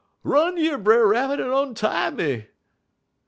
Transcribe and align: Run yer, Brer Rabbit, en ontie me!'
Run 0.23 0.57
yer, 0.57 0.79
Brer 0.79 1.05
Rabbit, 1.07 1.39
en 1.39 1.51
ontie 1.51 2.15
me!' 2.15 2.47